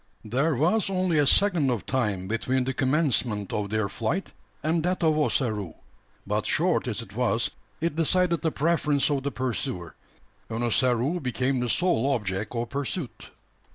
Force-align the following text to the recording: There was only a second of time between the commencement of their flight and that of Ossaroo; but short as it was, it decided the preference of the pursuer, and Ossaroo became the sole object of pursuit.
There 0.25 0.55
was 0.55 0.89
only 0.89 1.19
a 1.19 1.27
second 1.27 1.69
of 1.69 1.85
time 1.85 2.27
between 2.27 2.63
the 2.63 2.73
commencement 2.73 3.53
of 3.53 3.69
their 3.69 3.87
flight 3.87 4.33
and 4.63 4.81
that 4.81 5.03
of 5.03 5.15
Ossaroo; 5.15 5.75
but 6.25 6.47
short 6.47 6.87
as 6.87 7.03
it 7.03 7.15
was, 7.15 7.51
it 7.79 7.95
decided 7.97 8.41
the 8.41 8.51
preference 8.51 9.11
of 9.11 9.21
the 9.21 9.29
pursuer, 9.31 9.93
and 10.49 10.63
Ossaroo 10.63 11.19
became 11.19 11.59
the 11.59 11.69
sole 11.69 12.13
object 12.15 12.55
of 12.55 12.71
pursuit. 12.71 13.29